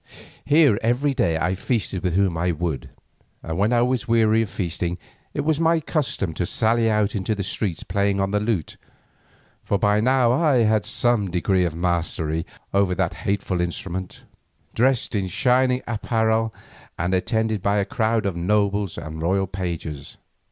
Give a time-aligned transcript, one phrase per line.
[0.45, 2.89] Here every day I feasted with whom I would,
[3.43, 4.97] and when I was weary of feasting
[5.35, 8.77] it was my custom to sally out into the streets playing on the lute,
[9.61, 14.23] for by now I had in some degree mastered that hateful instrument,
[14.73, 16.51] dressed in shining apparel
[16.97, 20.17] and attended by a crowd of nobles and royal pages.